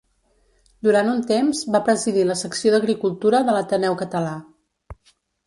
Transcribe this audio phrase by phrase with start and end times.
[0.87, 4.35] Durant un temps va presidir la secció d'agricultura de l'Ateneu Català.